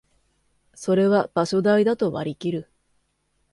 [0.73, 2.71] それは場所代だと割りきる